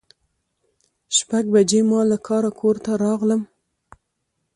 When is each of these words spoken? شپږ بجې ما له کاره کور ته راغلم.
شپږ 1.17 1.45
بجې 1.53 1.81
ما 1.89 2.01
له 2.11 2.17
کاره 2.27 2.51
کور 2.59 2.75
ته 2.85 2.91
راغلم. 3.03 3.41